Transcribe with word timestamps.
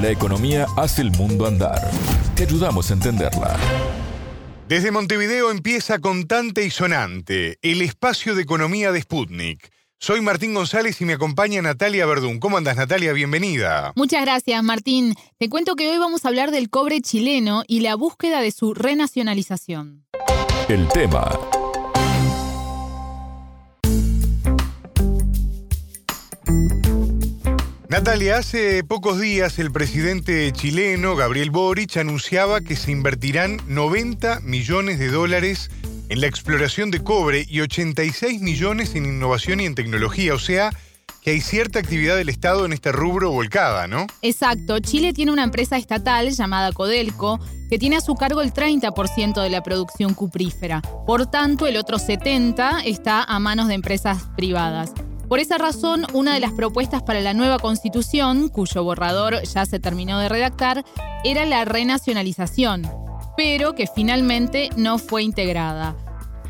La 0.00 0.10
economía 0.10 0.66
hace 0.76 1.02
el 1.02 1.10
mundo 1.10 1.44
andar. 1.44 1.90
Te 2.36 2.44
ayudamos 2.44 2.88
a 2.90 2.94
entenderla. 2.94 3.56
Desde 4.68 4.92
Montevideo 4.92 5.50
empieza 5.50 5.98
Contante 5.98 6.64
y 6.64 6.70
Sonante, 6.70 7.58
el 7.62 7.82
espacio 7.82 8.36
de 8.36 8.42
economía 8.42 8.92
de 8.92 9.00
Sputnik. 9.00 9.72
Soy 9.98 10.20
Martín 10.20 10.54
González 10.54 11.00
y 11.00 11.04
me 11.04 11.14
acompaña 11.14 11.62
Natalia 11.62 12.06
Verdún. 12.06 12.38
¿Cómo 12.38 12.58
andas, 12.58 12.76
Natalia? 12.76 13.12
Bienvenida. 13.12 13.92
Muchas 13.96 14.22
gracias, 14.22 14.62
Martín. 14.62 15.16
Te 15.36 15.48
cuento 15.48 15.74
que 15.74 15.88
hoy 15.88 15.98
vamos 15.98 16.24
a 16.24 16.28
hablar 16.28 16.52
del 16.52 16.70
cobre 16.70 17.00
chileno 17.00 17.64
y 17.66 17.80
la 17.80 17.96
búsqueda 17.96 18.40
de 18.40 18.52
su 18.52 18.74
renacionalización. 18.74 20.04
El 20.68 20.86
tema 20.88 21.36
Natalia, 27.90 28.36
hace 28.36 28.84
pocos 28.84 29.18
días 29.18 29.58
el 29.58 29.72
presidente 29.72 30.52
chileno, 30.52 31.16
Gabriel 31.16 31.50
Boric, 31.50 31.96
anunciaba 31.96 32.60
que 32.60 32.76
se 32.76 32.92
invertirán 32.92 33.62
90 33.66 34.40
millones 34.40 34.98
de 34.98 35.08
dólares 35.08 35.70
en 36.10 36.20
la 36.20 36.26
exploración 36.26 36.90
de 36.90 37.02
cobre 37.02 37.46
y 37.48 37.62
86 37.62 38.42
millones 38.42 38.94
en 38.94 39.06
innovación 39.06 39.60
y 39.60 39.64
en 39.64 39.74
tecnología, 39.74 40.34
o 40.34 40.38
sea, 40.38 40.70
que 41.22 41.30
hay 41.30 41.40
cierta 41.40 41.78
actividad 41.78 42.16
del 42.16 42.28
Estado 42.28 42.66
en 42.66 42.74
este 42.74 42.92
rubro 42.92 43.30
volcada, 43.30 43.86
¿no? 43.86 44.06
Exacto. 44.20 44.80
Chile 44.80 45.14
tiene 45.14 45.32
una 45.32 45.44
empresa 45.44 45.78
estatal 45.78 46.30
llamada 46.30 46.72
Codelco 46.72 47.40
que 47.70 47.78
tiene 47.78 47.96
a 47.96 48.02
su 48.02 48.16
cargo 48.16 48.42
el 48.42 48.52
30% 48.52 49.42
de 49.42 49.48
la 49.48 49.62
producción 49.62 50.12
cuprífera. 50.12 50.82
Por 51.06 51.30
tanto, 51.30 51.66
el 51.66 51.78
otro 51.78 51.96
70% 51.96 52.82
está 52.84 53.24
a 53.24 53.38
manos 53.38 53.68
de 53.68 53.74
empresas 53.74 54.24
privadas. 54.36 54.92
Por 55.28 55.40
esa 55.40 55.58
razón, 55.58 56.06
una 56.14 56.32
de 56.32 56.40
las 56.40 56.54
propuestas 56.54 57.02
para 57.02 57.20
la 57.20 57.34
nueva 57.34 57.58
constitución, 57.58 58.48
cuyo 58.48 58.82
borrador 58.82 59.42
ya 59.42 59.66
se 59.66 59.78
terminó 59.78 60.18
de 60.18 60.30
redactar, 60.30 60.86
era 61.22 61.44
la 61.44 61.66
renacionalización, 61.66 62.88
pero 63.36 63.74
que 63.74 63.86
finalmente 63.86 64.70
no 64.78 64.96
fue 64.96 65.22
integrada. 65.22 65.94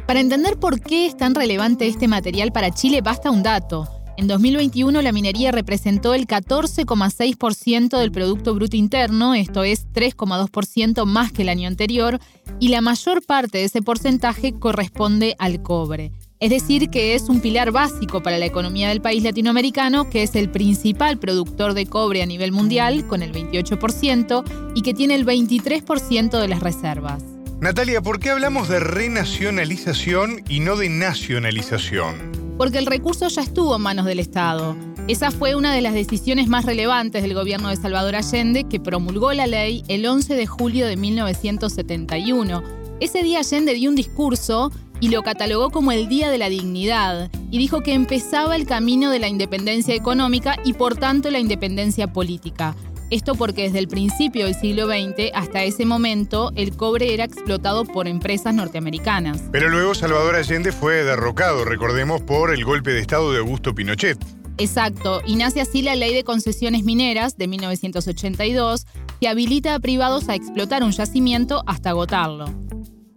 Para 0.07 0.21
entender 0.21 0.61
por 0.61 0.81
qué 0.81 1.07
es 1.07 1.17
tan 1.17 1.35
relevante 1.35 1.89
este 1.89 2.07
material 2.07 2.53
para 2.53 2.71
Chile, 2.71 3.01
basta 3.03 3.33
un 3.33 3.43
dato. 3.43 3.89
En 4.17 4.29
2021 4.29 5.03
la 5.03 5.13
minería 5.13 5.51
representó 5.51 6.15
el 6.15 6.29
14,6% 6.29 7.99
del 7.99 8.13
Producto 8.13 8.55
Bruto 8.55 8.77
Interno, 8.77 9.35
esto 9.35 9.65
es 9.65 9.89
3,2% 9.93 11.05
más 11.05 11.33
que 11.33 11.43
el 11.43 11.49
año 11.49 11.67
anterior, 11.67 12.21
y 12.61 12.69
la 12.69 12.81
mayor 12.81 13.27
parte 13.27 13.59
de 13.59 13.65
ese 13.65 13.83
porcentaje 13.83 14.55
corresponde 14.55 15.35
al 15.41 15.63
cobre. 15.63 16.13
Es 16.41 16.51
decir, 16.51 16.89
que 16.89 17.17
es 17.17 17.29
un 17.29 17.41
pilar 17.41 17.73
básico 17.73 18.23
para 18.23 18.39
la 18.39 18.47
economía 18.47 18.91
del 18.91 19.01
país 19.01 19.25
latinoamericano, 19.25 20.09
que 20.09 20.23
es 20.23 20.37
el 20.37 20.49
principal 20.49 21.19
productor 21.19 21.75
de 21.75 21.87
cobre 21.87 22.23
a 22.23 22.27
nivel 22.27 22.53
mundial, 22.53 23.09
con 23.09 23.25
el 23.25 23.33
28%, 23.33 24.45
y 24.77 24.83
que 24.83 24.95
tiene 24.95 25.17
el 25.17 25.27
23% 25.27 26.41
de 26.41 26.47
las 26.47 26.61
reservas. 26.61 27.25
Natalia, 27.61 28.03
¿por 28.03 28.21
qué 28.21 28.31
hablamos 28.31 28.69
de 28.69 28.79
renacionalización 28.79 30.45
y 30.49 30.61
no 30.61 30.77
de 30.77 30.89
nacionalización? 30.89 32.15
Porque 32.57 32.79
el 32.79 32.87
recurso 32.87 33.27
ya 33.27 33.43
estuvo 33.43 33.75
en 33.75 33.83
manos 33.83 34.07
del 34.07 34.21
Estado. 34.21 34.77
Esa 35.09 35.33
fue 35.33 35.57
una 35.57 35.75
de 35.75 35.81
las 35.81 35.95
decisiones 35.95 36.47
más 36.47 36.65
relevantes 36.65 37.23
del 37.23 37.35
gobierno 37.35 37.69
de 37.69 37.77
Salvador 37.77 38.15
Allende, 38.15 38.63
que 38.63 38.79
promulgó 38.79 39.33
la 39.33 39.49
ley 39.49 39.83
el 39.89 40.07
11 40.07 40.37
de 40.37 40.47
julio 40.47 40.87
de 40.87 40.97
1971. 40.97 42.63
Ese 43.01 43.25
día 43.25 43.41
Allende 43.41 43.75
dio 43.75 43.91
un 43.91 43.97
discurso 43.97 44.71
y 45.01 45.09
lo 45.09 45.23
catalogó 45.23 45.71
como 45.71 45.93
el 45.93 46.09
Día 46.09 46.31
de 46.31 46.39
la 46.39 46.49
Dignidad 46.49 47.31
y 47.51 47.59
dijo 47.59 47.83
que 47.83 47.95
empezaba 47.95 48.57
el 48.57 48.67
camino 48.67 49.11
de 49.11 49.19
la 49.19 49.29
independencia 49.29 49.95
económica 49.95 50.57
y 50.65 50.75
por 50.75 50.97
tanto 50.97 51.31
la 51.31 51.39
independencia 51.39 52.13
política. 52.13 52.75
Esto 53.11 53.35
porque 53.35 53.63
desde 53.63 53.79
el 53.79 53.89
principio 53.89 54.45
del 54.45 54.55
siglo 54.55 54.87
XX 54.87 55.31
hasta 55.33 55.63
ese 55.63 55.87
momento 55.87 56.53
el 56.57 56.77
cobre 56.77 57.15
era 57.15 57.25
explotado 57.25 57.87
por 57.87 58.07
empresas 58.07 58.55
norteamericanas. 58.55 59.45
Pero 59.51 59.71
luego 59.71 59.95
Salvador 59.95 60.37
Allende 60.37 60.73
fue 60.73 61.05
derrocado, 61.05 61.65
recordemos, 61.65 62.21
por 62.21 62.53
el 62.53 62.65
golpe 62.65 62.91
de 62.91 63.01
Estado 63.01 63.33
de 63.33 63.39
Augusto 63.39 63.75
Pinochet. 63.75 64.19
Exacto, 64.59 65.23
y 65.25 65.37
nace 65.37 65.61
así 65.61 65.83
la 65.83 65.95
Ley 65.95 66.13
de 66.13 66.25
Concesiones 66.25 66.83
Mineras 66.83 67.39
de 67.39 67.47
1982, 67.47 68.87
que 69.21 69.29
habilita 69.29 69.75
a 69.75 69.79
privados 69.79 70.29
a 70.29 70.35
explotar 70.35 70.83
un 70.83 70.91
yacimiento 70.91 71.63
hasta 71.67 71.91
agotarlo. 71.91 72.47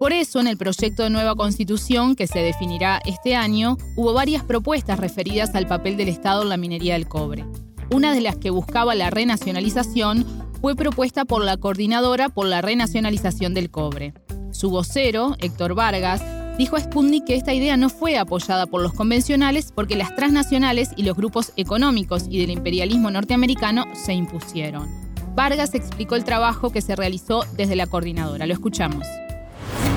Por 0.01 0.13
eso, 0.13 0.39
en 0.39 0.47
el 0.47 0.57
proyecto 0.57 1.03
de 1.03 1.12
nueva 1.12 1.35
constitución 1.35 2.16
que 2.16 2.25
se 2.25 2.39
definirá 2.39 3.00
este 3.06 3.35
año, 3.35 3.78
hubo 3.95 4.13
varias 4.13 4.44
propuestas 4.44 5.00
referidas 5.00 5.53
al 5.53 5.67
papel 5.67 5.95
del 5.95 6.09
Estado 6.09 6.41
en 6.41 6.50
la 6.50 6.57
minería 6.57 6.94
del 6.94 7.07
cobre. 7.07 7.45
Una 7.91 8.12
de 8.12 8.22
las 8.22 8.35
que 8.35 8.50
buscaba 8.50 8.95
la 8.95 9.12
renacionalización 9.12 10.25
fue 10.59 10.75
propuesta 10.75 11.23
por 11.23 11.45
la 11.45 11.56
Coordinadora 11.57 12.29
por 12.29 12.47
la 12.47 12.63
Renacionalización 12.63 13.53
del 13.53 13.69
Cobre. 13.69 14.16
Su 14.50 14.72
vocero, 14.72 15.35
Héctor 15.38 15.75
Vargas, 15.75 16.23
dijo 16.57 16.78
a 16.78 16.79
Sputnik 16.79 17.25
que 17.25 17.35
esta 17.35 17.53
idea 17.53 17.78
no 17.78 17.89
fue 17.89 18.18
apoyada 18.18 18.66
por 18.66 18.81
los 18.81 18.94
convencionales 18.94 19.72
porque 19.72 19.95
las 19.95 20.16
transnacionales 20.16 20.89
y 20.95 21.03
los 21.03 21.16
grupos 21.16 21.53
económicos 21.57 22.25
y 22.28 22.39
del 22.39 22.50
imperialismo 22.50 23.12
norteamericano 23.12 23.85
se 23.94 24.13
impusieron. 24.13 24.89
Vargas 25.35 25.75
explicó 25.75 26.16
el 26.16 26.23
trabajo 26.23 26.72
que 26.72 26.81
se 26.81 26.95
realizó 26.95 27.45
desde 27.56 27.75
la 27.75 27.85
coordinadora. 27.85 28.47
Lo 28.47 28.53
escuchamos. 28.53 29.06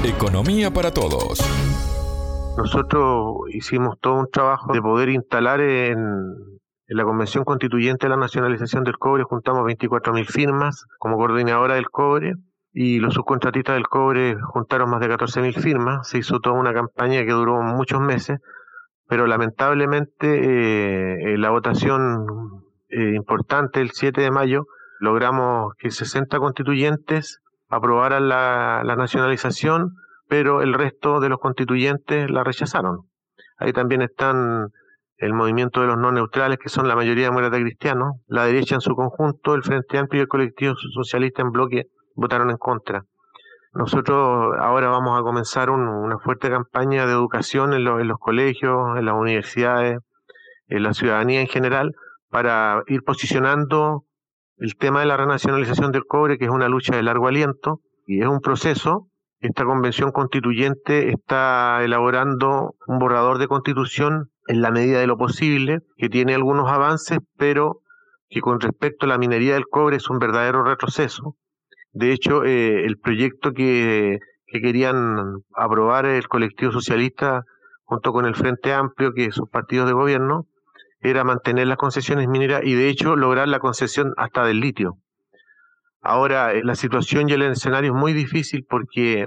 Economía 0.03 0.71
para 0.71 0.91
todos. 0.93 1.39
Nosotros 2.57 3.37
hicimos 3.53 3.99
todo 4.01 4.15
un 4.15 4.31
trabajo 4.31 4.73
de 4.73 4.81
poder 4.81 5.09
instalar 5.11 5.61
en, 5.61 5.99
la 6.87 7.05
Convención 7.05 7.45
Constituyente 7.45 8.09
la 8.09 8.17
Nacionalización 8.17 8.85
del 8.85 8.99
Cobre, 8.99 9.25
juntamos 9.25 9.63
24.000 9.63 10.27
firmas 10.27 10.85
como 10.99 11.17
coordinadora 11.17 11.75
del 11.75 11.91
cobre 11.91 12.35
y 12.73 12.99
los 12.99 13.15
subcontratistas 13.15 13.75
del 13.75 13.87
cobre 13.87 14.37
juntaron 14.41 14.91
más 14.91 15.01
de 15.01 15.09
14.000 15.09 15.55
firmas. 15.61 16.09
Se 16.09 16.19
hizo 16.19 16.41
toda 16.41 16.59
una 16.59 16.73
campaña 16.73 17.25
que 17.25 17.33
duró 17.33 17.63
muchos 17.63 18.01
meses, 18.01 18.41
pero 19.09 19.27
lamentablemente 19.27 20.27
eh, 20.27 21.35
en 21.35 21.41
la 21.41 21.51
votación 21.51 22.27
eh, 22.89 23.15
importante 23.15 23.81
el 23.81 23.91
7 23.91 24.21
de 24.21 24.31
mayo 24.31 24.67
logramos 25.01 25.75
que 25.79 25.91
60 25.91 26.39
constituyentes 26.39 27.41
aprobaran 27.69 28.29
la, 28.29 28.83
nacionalización, 28.97 29.95
pero 30.29 30.63
el 30.63 30.75
resto 30.75 31.21
de 31.21 31.29
los 31.29 31.39
constituyentes 31.39 32.31
la 32.31 32.45
rechazaron. 32.45 33.09
Ahí 33.59 33.73
también 33.73 34.03
están 34.03 34.71
el 35.17 35.33
movimiento 35.33 35.81
de 35.81 35.87
los 35.87 35.99
no 35.99 36.13
neutrales, 36.13 36.59
que 36.59 36.69
son 36.69 36.89
la 36.89 36.97
mayoría 36.97 37.31
de 37.31 37.63
cristianos, 37.63 38.17
la 38.27 38.45
derecha 38.45 38.75
en 38.75 38.81
su 38.81 38.95
conjunto, 38.95 39.55
el 39.55 39.63
Frente 39.63 39.99
Amplio 39.99 40.21
y 40.21 40.23
el 40.23 40.29
colectivo 40.29 40.75
socialista 40.77 41.43
en 41.43 41.51
bloque 41.51 41.85
votaron 42.15 42.51
en 42.51 42.57
contra. 42.57 43.05
Nosotros 43.73 44.55
ahora 44.59 44.89
vamos 44.89 45.19
a 45.19 45.23
comenzar 45.23 45.71
una 45.71 46.19
fuerte 46.19 46.49
campaña 46.49 47.07
de 47.07 47.13
educación 47.13 47.73
en, 47.73 47.87
en 47.87 48.09
los 48.09 48.19
colegios, 48.19 48.97
en 48.97 49.05
las 49.05 49.15
universidades, 49.15 49.99
en 50.69 50.83
la 50.83 50.95
ciudadanía 50.95 51.41
en 51.41 51.49
general, 51.49 51.93
para 52.31 52.83
ir 52.87 53.03
posicionando 53.03 54.05
el 54.59 54.77
tema 54.77 55.01
de 55.01 55.07
la 55.07 55.17
renacionalización 55.17 55.93
del 55.93 56.05
cobre, 56.05 56.39
que 56.39 56.45
es 56.45 56.51
una 56.51 56.69
lucha 56.69 56.95
de 56.97 57.03
largo 57.03 57.29
aliento 57.29 57.81
y 58.07 58.21
es 58.21 58.29
un 58.29 58.41
proceso. 58.41 59.09
Esta 59.41 59.65
convención 59.65 60.11
constituyente 60.13 61.11
está 61.11 61.85
elaborando 61.85 62.75
un 62.87 62.99
borrador 62.99 63.39
de 63.39 63.49
constitución 63.49 64.31
en 64.47 64.63
la 64.63 64.71
medida 64.71 65.01
de 65.01 65.07
lo 65.07 65.17
posible, 65.17 65.81
que 65.97 66.09
tiene 66.09 66.35
algunos 66.35 66.71
avances, 66.71 67.19
pero 67.37 67.81
que 68.29 68.41
con 68.41 68.61
respecto 68.61 69.07
a 69.07 69.09
la 69.09 69.19
minería 69.19 69.55
del 69.55 69.67
cobre 69.67 69.97
es 69.97 70.09
un 70.09 70.19
verdadero 70.19 70.63
retroceso. 70.63 71.37
De 71.93 72.13
hecho, 72.13 72.45
eh, 72.45 72.85
el 72.85 72.99
proyecto 72.99 73.53
que, 73.53 74.19
que 74.47 74.61
querían 74.61 75.43
aprobar 75.55 76.07
el 76.07 76.27
colectivo 76.27 76.73
socialista 76.73 77.43
junto 77.85 78.13
con 78.13 78.25
el 78.25 78.35
Frente 78.35 78.73
Amplio, 78.73 79.13
que 79.13 79.31
son 79.31 79.47
partidos 79.47 79.87
de 79.87 79.93
gobierno, 79.93 80.47
era 81.05 81.23
mantener 81.23 81.67
las 81.67 81.77
concesiones 81.77 82.29
mineras 82.29 82.63
y 82.65 82.75
de 82.75 82.89
hecho 82.89 83.15
lograr 83.15 83.47
la 83.47 83.59
concesión 83.61 84.15
hasta 84.17 84.45
del 84.45 84.61
litio. 84.61 84.97
Ahora, 86.01 86.53
eh, 86.53 86.63
la 86.65 86.75
situación 86.75 87.29
y 87.29 87.33
el 87.33 87.43
escenario 87.43 87.93
es 87.93 87.97
muy 87.97 88.15
difícil 88.15 88.65
porque 88.69 89.27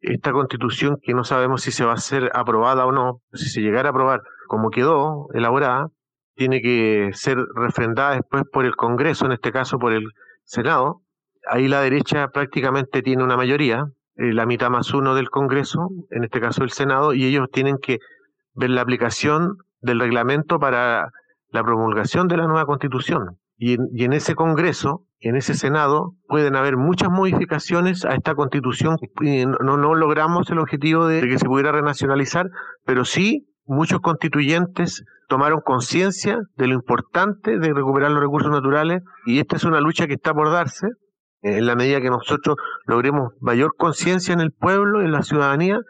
esta 0.00 0.32
constitución, 0.32 0.96
que 1.02 1.12
no 1.12 1.24
sabemos 1.24 1.62
si 1.62 1.72
se 1.72 1.84
va 1.84 1.92
a 1.92 1.98
ser 1.98 2.30
aprobada 2.34 2.86
o 2.86 2.92
no, 2.92 3.20
si 3.34 3.50
se 3.50 3.60
llegara 3.60 3.90
a 3.90 3.92
aprobar 3.92 4.22
como 4.48 4.70
quedó 4.70 5.28
elaborada, 5.34 5.88
tiene 6.36 6.62
que 6.62 7.10
ser 7.12 7.36
refrendada 7.54 8.14
después 8.14 8.44
por 8.50 8.64
el 8.64 8.74
Congreso, 8.74 9.26
en 9.26 9.32
este 9.32 9.52
caso 9.52 9.78
por 9.78 9.92
el 9.92 10.06
Senado. 10.44 11.02
Ahí 11.46 11.68
la 11.68 11.82
derecha 11.82 12.28
prácticamente 12.28 13.02
tiene 13.02 13.22
una 13.22 13.36
mayoría, 13.36 13.84
eh, 14.16 14.32
la 14.32 14.46
mitad 14.46 14.70
más 14.70 14.94
uno 14.94 15.14
del 15.14 15.28
Congreso, 15.28 15.90
en 16.10 16.24
este 16.24 16.40
caso 16.40 16.64
el 16.64 16.70
Senado, 16.70 17.12
y 17.12 17.24
ellos 17.24 17.48
tienen 17.52 17.76
que 17.76 17.98
ver 18.54 18.70
la 18.70 18.80
aplicación 18.80 19.58
del 19.80 20.00
reglamento 20.00 20.58
para 20.58 21.10
la 21.50 21.64
promulgación 21.64 22.28
de 22.28 22.36
la 22.36 22.46
nueva 22.46 22.66
constitución. 22.66 23.38
Y 23.62 23.74
en, 24.04 24.14
ese 24.14 24.34
Congreso, 24.34 25.04
en 25.18 25.36
ese 25.36 25.52
Senado, 25.52 26.14
pueden 26.28 26.56
haber 26.56 26.78
muchas 26.78 27.10
modificaciones 27.10 28.06
a 28.06 28.14
esta 28.14 28.34
constitución. 28.34 28.96
Y 29.20 29.44
no, 29.44 29.76
no 29.76 29.94
logramos 29.94 30.48
el 30.50 30.58
objetivo 30.58 31.06
de, 31.06 31.20
que 31.20 31.38
se 31.38 31.44
pudiera 31.44 31.70
renacionalizar, 31.70 32.48
pero 32.86 33.04
sí 33.04 33.46
muchos 33.66 34.00
constituyentes 34.00 35.04
tomaron 35.28 35.60
conciencia 35.60 36.38
de 36.56 36.68
lo 36.68 36.74
importante 36.74 37.58
de 37.58 37.74
recuperar 37.74 38.10
los 38.10 38.22
recursos 38.22 38.50
naturales 38.50 39.02
y 39.26 39.38
esta 39.40 39.56
es 39.56 39.64
una 39.64 39.80
lucha 39.80 40.06
que 40.06 40.14
está 40.14 40.32
por 40.32 40.50
darse. 40.50 40.88
En 41.42 41.66
la 41.66 41.76
medida 41.76 42.00
que 42.00 42.10
nosotros 42.10 42.56
logremos 42.86 43.32
mayor 43.40 43.74
conciencia 43.76 44.32
en 44.32 44.40
el 44.40 44.52
pueblo, 44.52 45.02
en 45.02 45.12
la 45.12 45.22
ciudadanía, 45.22 45.80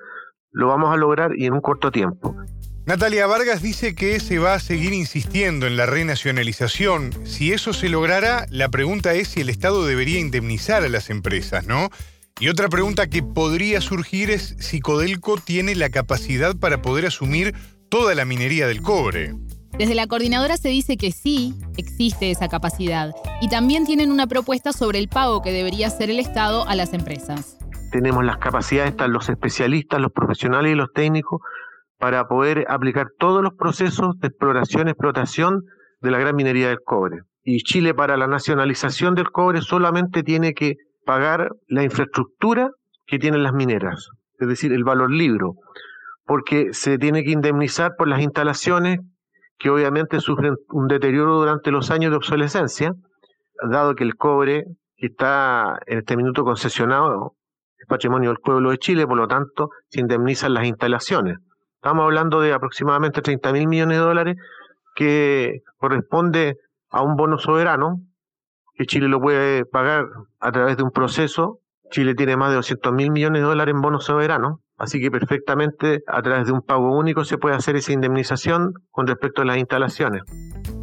lo 0.50 0.66
vamos 0.66 0.92
a 0.92 0.96
lograr 0.96 1.36
y 1.36 1.46
en 1.46 1.54
un 1.54 1.60
corto 1.60 1.92
tiempo. 1.92 2.36
Natalia 2.86 3.26
Vargas 3.26 3.62
dice 3.62 3.94
que 3.94 4.18
se 4.20 4.38
va 4.38 4.54
a 4.54 4.58
seguir 4.58 4.92
insistiendo 4.92 5.66
en 5.66 5.76
la 5.76 5.86
renacionalización. 5.86 7.12
Si 7.24 7.52
eso 7.52 7.72
se 7.72 7.88
lograra, 7.88 8.46
la 8.50 8.68
pregunta 8.70 9.12
es 9.14 9.28
si 9.28 9.42
el 9.42 9.50
Estado 9.50 9.84
debería 9.84 10.18
indemnizar 10.18 10.82
a 10.82 10.88
las 10.88 11.10
empresas, 11.10 11.66
¿no? 11.66 11.90
Y 12.40 12.48
otra 12.48 12.68
pregunta 12.70 13.06
que 13.06 13.22
podría 13.22 13.82
surgir 13.82 14.30
es 14.30 14.56
si 14.58 14.80
Codelco 14.80 15.36
tiene 15.36 15.74
la 15.74 15.90
capacidad 15.90 16.56
para 16.56 16.80
poder 16.80 17.04
asumir 17.06 17.54
toda 17.90 18.14
la 18.14 18.24
minería 18.24 18.66
del 18.66 18.80
cobre. 18.80 19.34
Desde 19.76 19.94
la 19.94 20.06
coordinadora 20.06 20.56
se 20.56 20.70
dice 20.70 20.96
que 20.96 21.12
sí, 21.12 21.54
existe 21.76 22.30
esa 22.30 22.48
capacidad. 22.48 23.14
Y 23.42 23.48
también 23.50 23.84
tienen 23.84 24.10
una 24.10 24.26
propuesta 24.26 24.72
sobre 24.72 24.98
el 24.98 25.08
pago 25.08 25.42
que 25.42 25.52
debería 25.52 25.88
hacer 25.88 26.10
el 26.10 26.18
Estado 26.18 26.66
a 26.66 26.74
las 26.74 26.94
empresas. 26.94 27.58
Tenemos 27.92 28.24
las 28.24 28.38
capacidades, 28.38 28.92
están 28.92 29.12
los 29.12 29.28
especialistas, 29.28 30.00
los 30.00 30.12
profesionales 30.12 30.72
y 30.72 30.76
los 30.76 30.92
técnicos 30.94 31.42
para 32.00 32.26
poder 32.26 32.64
aplicar 32.68 33.08
todos 33.18 33.42
los 33.42 33.54
procesos 33.54 34.18
de 34.18 34.28
exploración 34.28 34.88
y 34.88 34.90
explotación 34.90 35.62
de 36.00 36.10
la 36.10 36.18
gran 36.18 36.34
minería 36.34 36.68
del 36.68 36.80
cobre. 36.84 37.20
Y 37.44 37.58
Chile 37.58 37.94
para 37.94 38.16
la 38.16 38.26
nacionalización 38.26 39.14
del 39.14 39.30
cobre 39.30 39.60
solamente 39.60 40.22
tiene 40.22 40.54
que 40.54 40.74
pagar 41.04 41.50
la 41.68 41.84
infraestructura 41.84 42.70
que 43.06 43.18
tienen 43.18 43.42
las 43.42 43.52
mineras, 43.52 44.08
es 44.38 44.48
decir, 44.48 44.72
el 44.72 44.84
valor 44.84 45.12
libro 45.12 45.54
porque 46.30 46.72
se 46.74 46.96
tiene 46.96 47.24
que 47.24 47.32
indemnizar 47.32 47.96
por 47.98 48.06
las 48.06 48.20
instalaciones 48.20 49.00
que 49.58 49.68
obviamente 49.68 50.20
sufren 50.20 50.54
un 50.68 50.86
deterioro 50.86 51.40
durante 51.40 51.72
los 51.72 51.90
años 51.90 52.12
de 52.12 52.18
obsolescencia, 52.18 52.92
dado 53.68 53.96
que 53.96 54.04
el 54.04 54.14
cobre 54.14 54.62
que 54.94 55.08
está 55.08 55.80
en 55.86 55.98
este 55.98 56.16
minuto 56.16 56.44
concesionado 56.44 57.34
es 57.76 57.86
patrimonio 57.88 58.30
del 58.30 58.38
pueblo 58.38 58.70
de 58.70 58.78
Chile, 58.78 59.08
por 59.08 59.16
lo 59.16 59.26
tanto 59.26 59.70
se 59.88 59.98
indemnizan 59.98 60.54
las 60.54 60.66
instalaciones. 60.66 61.38
Estamos 61.82 62.04
hablando 62.04 62.42
de 62.42 62.52
aproximadamente 62.52 63.22
30 63.22 63.52
mil 63.52 63.66
millones 63.66 63.96
de 63.96 64.04
dólares 64.04 64.36
que 64.94 65.62
corresponde 65.78 66.58
a 66.90 67.00
un 67.00 67.16
bono 67.16 67.38
soberano 67.38 68.02
que 68.74 68.84
Chile 68.84 69.08
lo 69.08 69.18
puede 69.18 69.64
pagar 69.64 70.04
a 70.40 70.52
través 70.52 70.76
de 70.76 70.82
un 70.82 70.90
proceso. 70.90 71.60
Chile 71.90 72.14
tiene 72.14 72.36
más 72.36 72.50
de 72.50 72.56
200 72.56 72.92
mil 72.92 73.10
millones 73.10 73.40
de 73.40 73.48
dólares 73.48 73.74
en 73.74 73.80
bonos 73.80 74.04
soberanos 74.04 74.58
Así 74.80 74.98
que 74.98 75.10
perfectamente 75.10 76.02
a 76.06 76.22
través 76.22 76.46
de 76.46 76.52
un 76.52 76.62
pago 76.62 76.96
único 76.96 77.22
se 77.26 77.36
puede 77.36 77.54
hacer 77.54 77.76
esa 77.76 77.92
indemnización 77.92 78.72
con 78.90 79.06
respecto 79.06 79.42
a 79.42 79.44
las 79.44 79.58
instalaciones. 79.58 80.22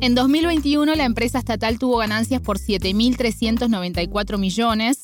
En 0.01 0.13
2021 0.13 0.93
la 0.93 1.03
empresa 1.03 1.39
estatal 1.39 1.79
tuvo 1.79 1.97
ganancias 1.97 2.39
por 2.39 2.59
7.394 2.59 4.37
millones. 4.37 5.03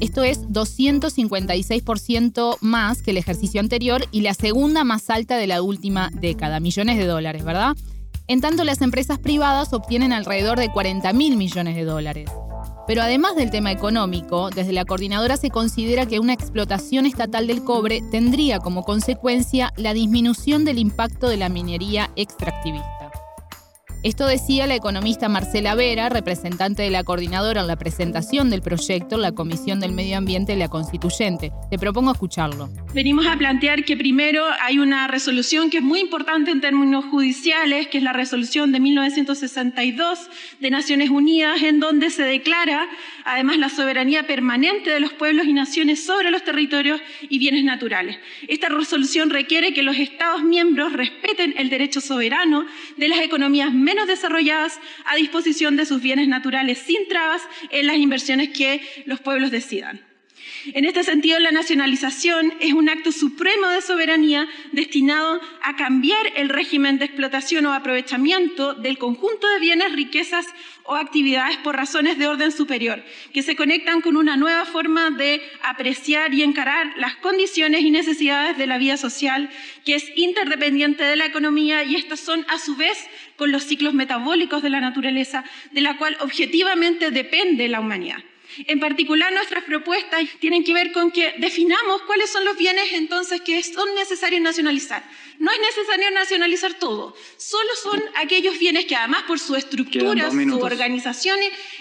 Esto 0.00 0.22
es 0.22 0.42
256% 0.48 2.58
más 2.60 3.02
que 3.02 3.12
el 3.12 3.18
ejercicio 3.18 3.60
anterior 3.60 4.06
y 4.10 4.22
la 4.22 4.34
segunda 4.34 4.84
más 4.84 5.10
alta 5.10 5.36
de 5.36 5.46
la 5.46 5.62
última 5.62 6.10
década, 6.12 6.60
millones 6.60 6.98
de 6.98 7.06
dólares, 7.06 7.44
¿verdad? 7.44 7.76
En 8.28 8.40
tanto, 8.40 8.64
las 8.64 8.82
empresas 8.82 9.18
privadas 9.18 9.72
obtienen 9.72 10.12
alrededor 10.12 10.58
de 10.58 10.70
40 10.70 11.12
mil 11.12 11.36
millones 11.36 11.76
de 11.76 11.84
dólares. 11.84 12.30
Pero 12.86 13.02
además 13.02 13.36
del 13.36 13.50
tema 13.50 13.70
económico, 13.70 14.50
desde 14.50 14.72
la 14.72 14.84
coordinadora 14.84 15.36
se 15.36 15.50
considera 15.50 16.06
que 16.06 16.18
una 16.18 16.32
explotación 16.32 17.06
estatal 17.06 17.46
del 17.46 17.62
cobre 17.62 18.02
tendría 18.10 18.58
como 18.58 18.84
consecuencia 18.84 19.72
la 19.76 19.94
disminución 19.94 20.64
del 20.64 20.78
impacto 20.78 21.28
de 21.28 21.36
la 21.36 21.48
minería 21.48 22.10
extractivista. 22.16 23.01
Esto 24.02 24.26
decía 24.26 24.66
la 24.66 24.74
economista 24.74 25.28
Marcela 25.28 25.76
Vera, 25.76 26.08
representante 26.08 26.82
de 26.82 26.90
la 26.90 27.04
coordinadora 27.04 27.60
en 27.60 27.68
la 27.68 27.76
presentación 27.76 28.50
del 28.50 28.60
proyecto 28.60 29.14
en 29.14 29.22
la 29.22 29.30
Comisión 29.30 29.78
del 29.78 29.92
Medio 29.92 30.18
Ambiente 30.18 30.54
y 30.54 30.56
la 30.56 30.66
Constituyente. 30.66 31.52
Te 31.70 31.78
propongo 31.78 32.10
escucharlo. 32.10 32.68
Venimos 32.92 33.28
a 33.28 33.36
plantear 33.36 33.84
que 33.84 33.96
primero 33.96 34.44
hay 34.60 34.80
una 34.80 35.06
resolución 35.06 35.70
que 35.70 35.76
es 35.76 35.84
muy 35.84 36.00
importante 36.00 36.50
en 36.50 36.60
términos 36.60 37.04
judiciales, 37.04 37.86
que 37.86 37.98
es 37.98 38.04
la 38.04 38.12
resolución 38.12 38.72
de 38.72 38.80
1962 38.80 40.18
de 40.58 40.70
Naciones 40.70 41.10
Unidas, 41.10 41.62
en 41.62 41.78
donde 41.78 42.10
se 42.10 42.24
declara 42.24 42.88
además 43.24 43.58
la 43.58 43.68
soberanía 43.68 44.26
permanente 44.26 44.90
de 44.90 44.98
los 44.98 45.12
pueblos 45.12 45.46
y 45.46 45.52
naciones 45.52 46.04
sobre 46.04 46.32
los 46.32 46.42
territorios 46.42 47.00
y 47.28 47.38
bienes 47.38 47.62
naturales. 47.62 48.18
Esta 48.48 48.68
resolución 48.68 49.30
requiere 49.30 49.72
que 49.72 49.84
los 49.84 49.96
Estados 49.96 50.42
miembros 50.42 50.92
respeten 50.92 51.54
el 51.56 51.70
derecho 51.70 52.00
soberano 52.00 52.66
de 52.96 53.08
las 53.08 53.20
economías 53.20 53.72
menos 53.92 54.08
desarrolladas 54.08 54.80
a 55.04 55.16
disposición 55.16 55.76
de 55.76 55.84
sus 55.84 56.00
bienes 56.00 56.26
naturales 56.26 56.78
sin 56.78 57.06
trabas 57.08 57.42
en 57.70 57.86
las 57.86 57.96
inversiones 57.96 58.48
que 58.48 58.80
los 59.04 59.20
pueblos 59.20 59.50
decidan. 59.50 60.00
En 60.66 60.84
este 60.84 61.02
sentido, 61.02 61.40
la 61.40 61.50
nacionalización 61.50 62.54
es 62.60 62.72
un 62.72 62.88
acto 62.88 63.10
supremo 63.10 63.66
de 63.68 63.82
soberanía 63.82 64.48
destinado 64.70 65.40
a 65.62 65.74
cambiar 65.74 66.24
el 66.36 66.48
régimen 66.48 66.98
de 66.98 67.06
explotación 67.06 67.66
o 67.66 67.72
aprovechamiento 67.72 68.74
del 68.74 68.96
conjunto 68.96 69.48
de 69.48 69.58
bienes, 69.58 69.92
riquezas 69.92 70.46
o 70.84 70.94
actividades 70.94 71.56
por 71.58 71.76
razones 71.76 72.16
de 72.16 72.28
orden 72.28 72.52
superior, 72.52 73.02
que 73.32 73.42
se 73.42 73.56
conectan 73.56 74.02
con 74.02 74.16
una 74.16 74.36
nueva 74.36 74.64
forma 74.64 75.10
de 75.10 75.42
apreciar 75.62 76.32
y 76.32 76.42
encarar 76.42 76.92
las 76.96 77.16
condiciones 77.16 77.82
y 77.82 77.90
necesidades 77.90 78.56
de 78.56 78.66
la 78.68 78.78
vida 78.78 78.96
social, 78.96 79.50
que 79.84 79.96
es 79.96 80.12
interdependiente 80.16 81.02
de 81.02 81.16
la 81.16 81.26
economía 81.26 81.82
y 81.82 81.96
estas 81.96 82.20
son 82.20 82.46
a 82.48 82.58
su 82.58 82.76
vez 82.76 83.08
con 83.36 83.50
los 83.50 83.64
ciclos 83.64 83.94
metabólicos 83.94 84.62
de 84.62 84.70
la 84.70 84.80
naturaleza, 84.80 85.44
de 85.72 85.80
la 85.80 85.96
cual 85.96 86.16
objetivamente 86.20 87.10
depende 87.10 87.68
la 87.68 87.80
humanidad. 87.80 88.22
En 88.66 88.80
particular, 88.80 89.32
nuestras 89.32 89.64
propuestas 89.64 90.28
tienen 90.40 90.64
que 90.64 90.74
ver 90.74 90.92
con 90.92 91.10
que 91.10 91.34
definamos 91.38 92.02
cuáles 92.02 92.30
son 92.30 92.44
los 92.44 92.56
bienes 92.56 92.92
entonces 92.92 93.40
que 93.40 93.62
son 93.62 93.94
necesarios 93.94 94.42
nacionalizar. 94.42 95.02
No 95.42 95.50
es 95.50 95.58
necesario 95.58 96.08
nacionalizar 96.12 96.74
todo, 96.74 97.16
solo 97.36 97.68
son 97.82 98.00
aquellos 98.14 98.60
bienes 98.60 98.84
que 98.84 98.94
además 98.94 99.24
por 99.24 99.40
su 99.40 99.56
estructura, 99.56 100.30
su 100.30 100.60
organización 100.60 101.36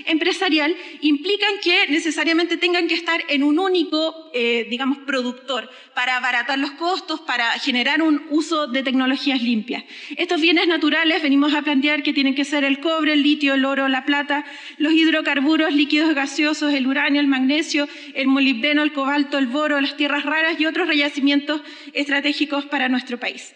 empresarial, 0.05 0.75
implican 1.01 1.59
que 1.63 1.85
necesariamente 1.87 2.57
tengan 2.57 2.87
que 2.87 2.95
estar 2.95 3.23
en 3.27 3.43
un 3.43 3.59
único, 3.59 4.31
eh, 4.33 4.65
digamos, 4.67 4.97
productor 5.05 5.69
para 5.93 6.17
abaratar 6.17 6.57
los 6.57 6.71
costos, 6.71 7.19
para 7.19 7.51
generar 7.59 8.01
un 8.01 8.25
uso 8.31 8.65
de 8.65 8.81
tecnologías 8.81 9.43
limpias. 9.43 9.83
Estos 10.17 10.41
bienes 10.41 10.67
naturales 10.67 11.21
venimos 11.21 11.53
a 11.53 11.61
plantear 11.61 12.01
que 12.01 12.13
tienen 12.13 12.33
que 12.33 12.45
ser 12.45 12.63
el 12.63 12.79
cobre, 12.79 13.13
el 13.13 13.21
litio, 13.21 13.53
el 13.53 13.65
oro, 13.65 13.87
la 13.87 14.05
plata, 14.05 14.43
los 14.79 14.93
hidrocarburos 14.93 15.71
líquidos 15.71 16.15
gaseosos, 16.15 16.73
el 16.73 16.87
uranio, 16.87 17.21
el 17.21 17.27
magnesio, 17.27 17.87
el 18.15 18.25
molibdeno, 18.25 18.81
el 18.81 18.91
cobalto, 18.91 19.37
el 19.37 19.45
boro, 19.45 19.79
las 19.79 19.97
tierras 19.97 20.23
raras 20.23 20.59
y 20.59 20.65
otros 20.65 20.87
reyacimientos 20.87 21.61
estratégicos 21.93 22.65
para 22.65 22.89
nuestro 22.89 23.19
país. 23.19 23.50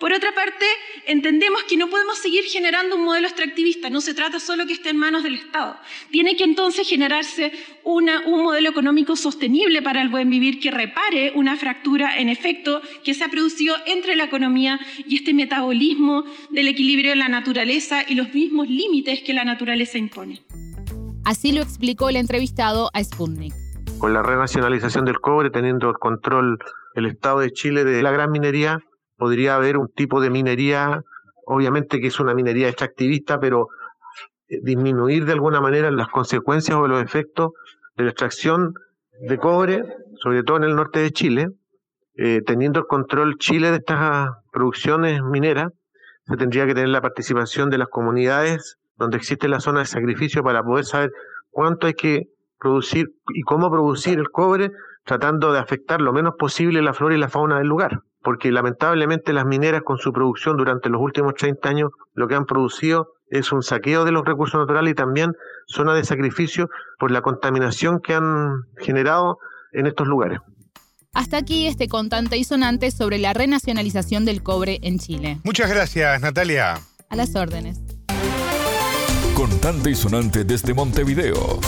Por 0.00 0.14
otra 0.14 0.34
parte, 0.34 0.64
entendemos 1.06 1.62
que 1.64 1.76
no 1.76 1.90
podemos 1.90 2.16
seguir 2.16 2.44
generando 2.44 2.96
un 2.96 3.04
modelo 3.04 3.26
extractivista, 3.26 3.90
no 3.90 4.00
se 4.00 4.14
trata 4.14 4.40
solo 4.40 4.66
que 4.66 4.72
esté 4.72 4.88
en 4.88 4.96
manos 4.96 5.22
del 5.22 5.34
Estado. 5.34 5.76
Tiene 6.10 6.36
que 6.36 6.44
entonces 6.44 6.88
generarse 6.88 7.52
un 7.84 8.08
modelo 8.42 8.70
económico 8.70 9.14
sostenible 9.14 9.82
para 9.82 10.00
el 10.00 10.08
buen 10.08 10.30
vivir 10.30 10.58
que 10.58 10.70
repare 10.70 11.32
una 11.34 11.54
fractura 11.56 12.16
en 12.18 12.30
efecto 12.30 12.80
que 13.04 13.12
se 13.12 13.24
ha 13.24 13.28
producido 13.28 13.76
entre 13.84 14.16
la 14.16 14.24
economía 14.24 14.80
y 15.06 15.16
este 15.16 15.34
metabolismo 15.34 16.24
del 16.48 16.68
equilibrio 16.68 17.10
de 17.10 17.16
la 17.16 17.28
naturaleza 17.28 18.02
y 18.08 18.14
los 18.14 18.32
mismos 18.32 18.70
límites 18.70 19.20
que 19.20 19.34
la 19.34 19.44
naturaleza 19.44 19.98
impone. 19.98 20.40
Así 21.26 21.52
lo 21.52 21.60
explicó 21.60 22.08
el 22.08 22.16
entrevistado 22.16 22.88
a 22.94 23.04
Sputnik. 23.04 23.52
Con 23.98 24.14
la 24.14 24.22
renacionalización 24.22 25.04
del 25.04 25.20
cobre, 25.20 25.50
teniendo 25.50 25.90
el 25.90 25.96
control 25.98 26.58
el 26.94 27.04
Estado 27.04 27.40
de 27.40 27.52
Chile 27.52 27.84
de 27.84 28.02
la 28.02 28.10
gran 28.10 28.30
minería, 28.30 28.82
podría 29.20 29.54
haber 29.54 29.76
un 29.76 29.88
tipo 29.88 30.18
de 30.22 30.30
minería, 30.30 31.02
obviamente 31.44 32.00
que 32.00 32.06
es 32.06 32.18
una 32.20 32.34
minería 32.34 32.68
extractivista, 32.68 33.38
pero 33.38 33.68
eh, 34.48 34.60
disminuir 34.62 35.26
de 35.26 35.32
alguna 35.32 35.60
manera 35.60 35.90
las 35.90 36.08
consecuencias 36.08 36.78
o 36.78 36.88
los 36.88 37.02
efectos 37.02 37.50
de 37.96 38.04
la 38.04 38.10
extracción 38.10 38.72
de 39.20 39.36
cobre, 39.36 39.84
sobre 40.22 40.42
todo 40.42 40.56
en 40.56 40.64
el 40.64 40.74
norte 40.74 41.00
de 41.00 41.10
Chile, 41.10 41.50
eh, 42.14 42.40
teniendo 42.46 42.80
el 42.80 42.86
control 42.86 43.36
Chile 43.36 43.70
de 43.70 43.76
estas 43.76 44.30
producciones 44.50 45.22
mineras, 45.22 45.68
se 46.24 46.38
tendría 46.38 46.66
que 46.66 46.72
tener 46.72 46.88
la 46.88 47.02
participación 47.02 47.68
de 47.68 47.76
las 47.76 47.88
comunidades 47.88 48.78
donde 48.96 49.18
existe 49.18 49.48
la 49.48 49.60
zona 49.60 49.80
de 49.80 49.86
sacrificio 49.86 50.42
para 50.42 50.62
poder 50.62 50.86
saber 50.86 51.12
cuánto 51.50 51.86
hay 51.86 51.94
que 51.94 52.28
producir 52.58 53.12
y 53.34 53.42
cómo 53.42 53.70
producir 53.70 54.18
el 54.18 54.30
cobre, 54.30 54.70
tratando 55.04 55.52
de 55.52 55.58
afectar 55.58 56.00
lo 56.00 56.14
menos 56.14 56.36
posible 56.38 56.80
la 56.80 56.94
flora 56.94 57.14
y 57.14 57.18
la 57.18 57.28
fauna 57.28 57.58
del 57.58 57.66
lugar 57.66 58.00
porque 58.22 58.50
lamentablemente 58.50 59.32
las 59.32 59.46
mineras 59.46 59.82
con 59.82 59.98
su 59.98 60.12
producción 60.12 60.56
durante 60.56 60.88
los 60.88 61.00
últimos 61.00 61.34
30 61.34 61.68
años 61.68 61.90
lo 62.14 62.28
que 62.28 62.34
han 62.34 62.46
producido 62.46 63.14
es 63.30 63.52
un 63.52 63.62
saqueo 63.62 64.04
de 64.04 64.12
los 64.12 64.24
recursos 64.24 64.60
naturales 64.60 64.92
y 64.92 64.94
también 64.94 65.32
zona 65.66 65.94
de 65.94 66.04
sacrificio 66.04 66.68
por 66.98 67.10
la 67.10 67.22
contaminación 67.22 68.00
que 68.00 68.14
han 68.14 68.64
generado 68.78 69.38
en 69.72 69.86
estos 69.86 70.06
lugares. 70.06 70.40
Hasta 71.12 71.38
aquí 71.38 71.66
este 71.66 71.88
contante 71.88 72.36
y 72.36 72.44
sonante 72.44 72.90
sobre 72.90 73.18
la 73.18 73.32
renacionalización 73.32 74.24
del 74.24 74.42
cobre 74.42 74.78
en 74.82 74.98
Chile. 74.98 75.38
Muchas 75.44 75.70
gracias, 75.70 76.20
Natalia. 76.20 76.74
A 77.08 77.16
las 77.16 77.34
órdenes. 77.34 77.80
Contante 79.34 79.90
y 79.90 79.94
sonante 79.94 80.44
desde 80.44 80.74
Montevideo. 80.74 81.58